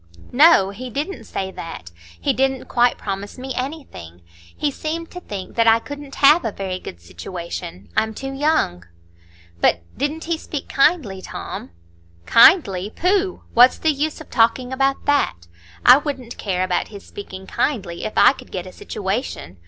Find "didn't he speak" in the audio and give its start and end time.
9.95-10.67